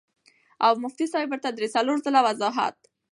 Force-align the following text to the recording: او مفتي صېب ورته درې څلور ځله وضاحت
او 0.65 0.71
مفتي 0.83 1.05
صېب 1.13 1.27
ورته 1.31 1.49
درې 1.57 1.67
څلور 1.75 1.97
ځله 2.05 2.21
وضاحت 2.27 2.77